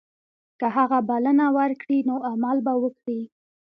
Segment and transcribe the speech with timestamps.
[0.59, 3.21] که هغه بلنه ورکړي نو عمل به وکړي.